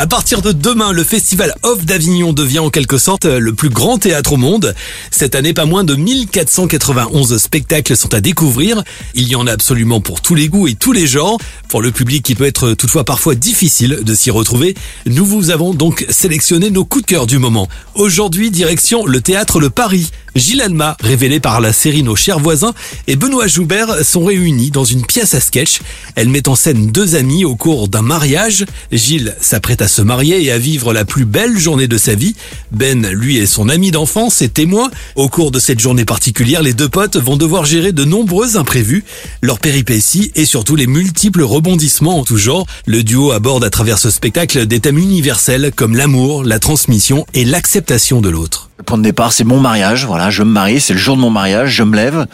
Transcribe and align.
À 0.00 0.06
partir 0.06 0.42
de 0.42 0.52
demain, 0.52 0.92
le 0.92 1.02
festival 1.02 1.52
Off 1.64 1.84
d'Avignon 1.84 2.32
devient 2.32 2.60
en 2.60 2.70
quelque 2.70 2.98
sorte 2.98 3.24
le 3.24 3.52
plus 3.52 3.68
grand 3.68 3.98
théâtre 3.98 4.34
au 4.34 4.36
monde. 4.36 4.72
Cette 5.10 5.34
année, 5.34 5.52
pas 5.52 5.64
moins 5.64 5.82
de 5.82 5.96
1491 5.96 7.36
spectacles 7.36 7.96
sont 7.96 8.14
à 8.14 8.20
découvrir. 8.20 8.84
Il 9.14 9.26
y 9.26 9.34
en 9.34 9.48
a 9.48 9.52
absolument 9.52 10.00
pour 10.00 10.20
tous 10.20 10.36
les 10.36 10.46
goûts 10.46 10.68
et 10.68 10.76
tous 10.76 10.92
les 10.92 11.08
genres. 11.08 11.38
Pour 11.68 11.82
le 11.82 11.90
public 11.90 12.22
qui 12.22 12.36
peut 12.36 12.46
être 12.46 12.74
toutefois 12.74 13.02
parfois 13.02 13.34
difficile 13.34 13.98
de 14.04 14.14
s'y 14.14 14.30
retrouver, 14.30 14.76
nous 15.06 15.26
vous 15.26 15.50
avons 15.50 15.74
donc 15.74 16.06
sélectionné 16.08 16.70
nos 16.70 16.84
coups 16.84 17.04
de 17.04 17.10
cœur 17.10 17.26
du 17.26 17.38
moment. 17.40 17.66
Aujourd'hui, 17.96 18.52
direction 18.52 19.04
le 19.04 19.20
théâtre 19.20 19.58
Le 19.58 19.68
Paris. 19.68 20.12
Gilles 20.38 20.62
Alma, 20.62 20.96
révélé 21.00 21.40
par 21.40 21.60
la 21.60 21.72
série 21.72 22.04
Nos 22.04 22.14
chers 22.14 22.38
voisins, 22.38 22.72
et 23.08 23.16
Benoît 23.16 23.48
Joubert 23.48 24.04
sont 24.04 24.24
réunis 24.24 24.70
dans 24.70 24.84
une 24.84 25.04
pièce 25.04 25.34
à 25.34 25.40
sketch. 25.40 25.80
Elle 26.14 26.28
met 26.28 26.48
en 26.48 26.54
scène 26.54 26.92
deux 26.92 27.16
amis 27.16 27.44
au 27.44 27.56
cours 27.56 27.88
d'un 27.88 28.02
mariage. 28.02 28.64
Gilles 28.92 29.34
s'apprête 29.40 29.82
à 29.82 29.88
se 29.88 30.00
marier 30.00 30.44
et 30.44 30.52
à 30.52 30.58
vivre 30.58 30.92
la 30.92 31.04
plus 31.04 31.24
belle 31.24 31.58
journée 31.58 31.88
de 31.88 31.98
sa 31.98 32.14
vie. 32.14 32.36
Ben, 32.70 33.08
lui, 33.08 33.38
est 33.38 33.46
son 33.46 33.68
ami 33.68 33.90
d'enfance 33.90 34.40
et 34.40 34.48
témoin. 34.48 34.90
Au 35.16 35.28
cours 35.28 35.50
de 35.50 35.58
cette 35.58 35.80
journée 35.80 36.04
particulière, 36.04 36.62
les 36.62 36.72
deux 36.74 36.88
potes 36.88 37.16
vont 37.16 37.36
devoir 37.36 37.64
gérer 37.64 37.90
de 37.90 38.04
nombreux 38.04 38.56
imprévus, 38.56 39.04
leurs 39.42 39.58
péripéties 39.58 40.30
et 40.36 40.44
surtout 40.44 40.76
les 40.76 40.86
multiples 40.86 41.42
rebondissements 41.42 42.20
en 42.20 42.24
tout 42.24 42.36
genre. 42.36 42.66
Le 42.86 43.02
duo 43.02 43.32
aborde 43.32 43.64
à 43.64 43.70
travers 43.70 43.98
ce 43.98 44.10
spectacle 44.10 44.66
des 44.66 44.78
thèmes 44.78 44.98
universels 44.98 45.72
comme 45.74 45.96
l'amour, 45.96 46.44
la 46.44 46.60
transmission 46.60 47.26
et 47.34 47.44
l'acceptation 47.44 48.20
de 48.20 48.28
l'autre. 48.28 48.67
Le 48.78 48.84
point 48.84 48.96
de 48.96 49.02
départ, 49.02 49.32
c'est 49.32 49.42
mon 49.42 49.58
mariage. 49.58 50.06
Voilà, 50.06 50.30
je 50.30 50.44
me 50.44 50.50
marie, 50.50 50.80
c'est 50.80 50.92
le 50.92 51.00
jour 51.00 51.16
de 51.16 51.20
mon 51.20 51.30
mariage, 51.30 51.70
je 51.70 51.82
me 51.82 51.96
lève. 51.96 52.26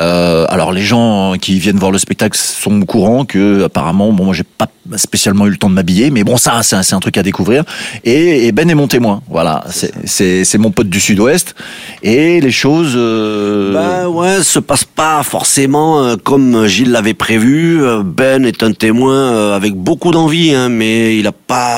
Euh, 0.00 0.46
alors 0.48 0.72
les 0.72 0.82
gens 0.82 1.34
qui 1.40 1.60
viennent 1.60 1.78
voir 1.78 1.92
le 1.92 1.98
spectacle 1.98 2.36
sont 2.36 2.82
au 2.82 2.84
courant 2.84 3.24
que 3.24 3.64
apparemment, 3.64 4.12
bon, 4.12 4.24
moi 4.24 4.34
j'ai 4.34 4.42
pas 4.42 4.66
spécialement 4.96 5.46
eu 5.46 5.50
le 5.50 5.56
temps 5.56 5.70
de 5.70 5.74
m'habiller, 5.74 6.10
mais 6.10 6.24
bon, 6.24 6.36
ça, 6.36 6.60
c'est 6.64 6.94
un, 6.94 6.98
truc 6.98 7.16
à 7.18 7.22
découvrir. 7.22 7.62
Et, 8.02 8.50
Ben 8.50 8.68
est 8.68 8.74
mon 8.74 8.88
témoin. 8.88 9.22
Voilà, 9.28 9.64
c'est 10.04 10.58
mon 10.58 10.72
pote 10.72 10.88
du 10.88 10.98
Sud-Ouest. 10.98 11.54
Et 12.02 12.40
les 12.40 12.50
choses. 12.50 12.94
Euh... 12.96 13.72
Ben 13.72 14.08
ouais, 14.08 14.42
se 14.42 14.58
passent 14.58 14.84
pas 14.84 15.22
forcément 15.22 16.02
euh, 16.02 16.16
comme 16.16 16.66
Gilles 16.66 16.90
l'avait 16.90 17.14
prévu. 17.14 17.80
Euh, 17.80 18.02
ben 18.04 18.44
est 18.44 18.64
un 18.64 18.72
témoin 18.72 19.54
avec 19.54 19.74
beaucoup 19.74 20.10
d'envie, 20.10 20.52
hein, 20.52 20.68
mais 20.68 21.16
il 21.16 21.28
a 21.28 21.32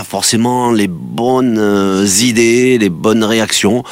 forcément 0.07 0.71
les 0.71 0.89
bonnes 0.89 2.07
idées, 2.21 2.79
les 2.79 2.91
bonnes 2.91 3.25
réactions. 3.25 3.83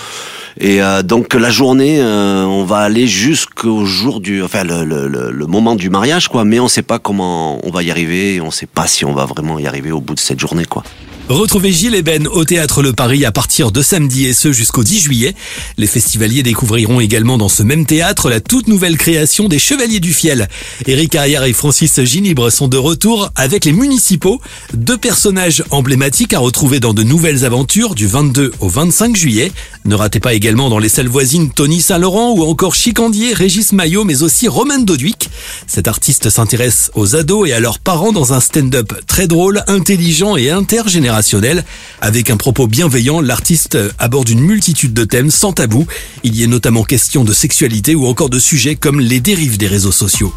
Et 0.60 0.82
euh, 0.82 1.02
donc 1.02 1.34
la 1.34 1.50
journée, 1.50 2.00
euh, 2.00 2.44
on 2.44 2.64
va 2.64 2.78
aller 2.78 3.06
jusqu'au 3.06 3.84
jour 3.84 4.20
du, 4.20 4.42
enfin 4.42 4.64
le, 4.64 4.84
le, 4.84 5.08
le, 5.08 5.46
moment 5.46 5.74
du 5.74 5.88
mariage, 5.88 6.28
quoi. 6.28 6.44
Mais 6.44 6.60
on 6.60 6.64
ne 6.64 6.68
sait 6.68 6.82
pas 6.82 6.98
comment 6.98 7.58
on 7.66 7.70
va 7.70 7.82
y 7.82 7.90
arriver. 7.90 8.40
on 8.40 8.46
ne 8.46 8.50
sait 8.50 8.66
pas 8.66 8.86
si 8.86 9.04
on 9.04 9.12
va 9.12 9.24
vraiment 9.24 9.58
y 9.58 9.66
arriver 9.66 9.92
au 9.92 10.00
bout 10.00 10.14
de 10.14 10.20
cette 10.20 10.40
journée, 10.40 10.66
quoi. 10.66 10.82
Retrouvez 11.32 11.72
Gilles 11.72 11.94
et 11.94 12.02
Ben 12.02 12.26
au 12.26 12.44
Théâtre 12.44 12.82
Le 12.82 12.92
Paris 12.92 13.24
à 13.24 13.32
partir 13.32 13.72
de 13.72 13.80
samedi 13.80 14.26
et 14.26 14.34
ce 14.34 14.52
jusqu'au 14.52 14.84
10 14.84 15.00
juillet. 15.00 15.34
Les 15.78 15.86
festivaliers 15.86 16.42
découvriront 16.42 17.00
également 17.00 17.38
dans 17.38 17.48
ce 17.48 17.62
même 17.62 17.86
théâtre 17.86 18.28
la 18.28 18.40
toute 18.40 18.68
nouvelle 18.68 18.98
création 18.98 19.48
des 19.48 19.58
Chevaliers 19.58 19.98
du 19.98 20.12
Fiel. 20.12 20.46
Éric 20.86 21.12
Carrière 21.12 21.44
et 21.44 21.54
Francis 21.54 22.02
Ginibre 22.04 22.52
sont 22.52 22.68
de 22.68 22.76
retour 22.76 23.30
avec 23.34 23.64
les 23.64 23.72
municipaux, 23.72 24.42
deux 24.74 24.98
personnages 24.98 25.64
emblématiques 25.70 26.34
à 26.34 26.38
retrouver 26.38 26.80
dans 26.80 26.92
de 26.92 27.02
nouvelles 27.02 27.46
aventures 27.46 27.94
du 27.94 28.06
22 28.06 28.52
au 28.60 28.68
25 28.68 29.16
juillet. 29.16 29.52
Ne 29.84 29.96
ratez 29.96 30.20
pas 30.20 30.32
également 30.32 30.70
dans 30.70 30.78
les 30.78 30.88
salles 30.88 31.08
voisines 31.08 31.50
Tony 31.50 31.80
Saint-Laurent 31.80 32.30
ou 32.32 32.44
encore 32.44 32.74
Chicandier, 32.74 33.34
Régis 33.34 33.72
Maillot 33.72 34.04
mais 34.04 34.22
aussi 34.22 34.46
Romain 34.46 34.78
Doduic. 34.78 35.28
Cet 35.66 35.88
artiste 35.88 36.30
s'intéresse 36.30 36.92
aux 36.94 37.16
ados 37.16 37.48
et 37.48 37.52
à 37.52 37.58
leurs 37.58 37.80
parents 37.80 38.12
dans 38.12 38.32
un 38.32 38.38
stand-up 38.38 38.92
très 39.08 39.26
drôle, 39.26 39.64
intelligent 39.66 40.36
et 40.36 40.50
intergénérationnel 40.50 41.64
avec 42.00 42.30
un 42.30 42.36
propos 42.36 42.68
bienveillant, 42.68 43.20
l'artiste 43.20 43.76
aborde 43.98 44.28
une 44.28 44.40
multitude 44.40 44.94
de 44.94 45.04
thèmes 45.04 45.32
sans 45.32 45.52
tabou. 45.52 45.86
Il 46.22 46.36
y 46.36 46.44
est 46.44 46.48
notamment 46.48 46.84
question 46.84 47.24
de 47.24 47.32
sexualité 47.32 47.96
ou 47.96 48.06
encore 48.06 48.30
de 48.30 48.38
sujets 48.38 48.76
comme 48.76 49.00
les 49.00 49.20
dérives 49.20 49.58
des 49.58 49.66
réseaux 49.66 49.92
sociaux. 49.92 50.32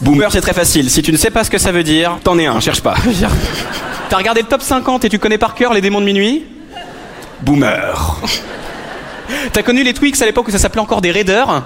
Boomer, 0.00 0.30
c'est 0.30 0.40
très 0.40 0.54
facile. 0.54 0.90
Si 0.90 1.02
tu 1.02 1.12
ne 1.12 1.16
sais 1.16 1.30
pas 1.30 1.44
ce 1.44 1.50
que 1.50 1.58
ça 1.58 1.72
veut 1.72 1.82
dire, 1.82 2.18
t'en 2.22 2.38
es 2.38 2.46
un, 2.46 2.60
cherche 2.60 2.80
pas. 2.80 2.94
T'as 4.08 4.16
regardé 4.16 4.42
le 4.42 4.48
top 4.48 4.62
50 4.62 5.04
et 5.04 5.08
tu 5.08 5.18
connais 5.18 5.38
par 5.38 5.54
cœur 5.54 5.74
les 5.74 5.80
démons 5.80 6.00
de 6.00 6.06
minuit? 6.06 6.44
Boomer. 7.42 8.20
T'as 9.52 9.62
connu 9.62 9.82
les 9.82 9.94
Twix 9.94 10.20
à 10.22 10.26
l'époque 10.26 10.48
où 10.48 10.50
ça 10.50 10.58
s'appelait 10.58 10.80
encore 10.80 11.00
des 11.00 11.10
Raiders 11.10 11.62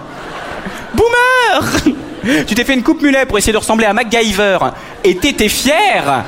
Boomer 0.95 2.45
Tu 2.47 2.55
t'es 2.55 2.65
fait 2.65 2.75
une 2.75 2.83
coupe 2.83 3.03
mulet 3.03 3.27
pour 3.27 3.39
essayer 3.39 3.53
de 3.53 3.59
ressembler 3.59 3.87
à 3.87 3.93
MacGyver 3.93 4.59
et 5.05 5.17
t'étais 5.17 5.49
fier 5.49 6.25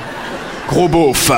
Gros 0.69 0.89
beauf 0.89 1.31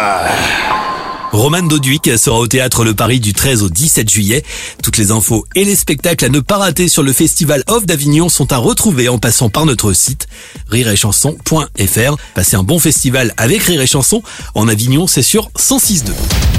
Roman 1.32 1.62
Doduic 1.62 2.10
sera 2.18 2.38
au 2.38 2.46
théâtre 2.46 2.84
Le 2.84 2.94
Paris 2.94 3.20
du 3.20 3.34
13 3.34 3.62
au 3.62 3.68
17 3.68 4.08
juillet. 4.08 4.44
Toutes 4.82 4.96
les 4.96 5.10
infos 5.10 5.44
et 5.54 5.64
les 5.64 5.76
spectacles 5.76 6.24
à 6.24 6.28
ne 6.30 6.40
pas 6.40 6.56
rater 6.56 6.88
sur 6.88 7.02
le 7.02 7.12
festival 7.12 7.62
Off 7.68 7.84
d'Avignon 7.84 8.28
sont 8.30 8.50
à 8.52 8.56
retrouver 8.56 9.08
en 9.08 9.18
passant 9.18 9.50
par 9.50 9.66
notre 9.66 9.92
site 9.92 10.26
rireetchanson.fr. 10.68 12.16
Passez 12.34 12.56
un 12.56 12.62
bon 12.62 12.78
festival 12.78 13.34
avec 13.36 13.62
Rire 13.62 13.82
et 13.82 13.86
Chanson. 13.86 14.22
En 14.54 14.68
Avignon, 14.68 15.06
c'est 15.06 15.22
sur 15.22 15.50
106.2. 15.58 16.57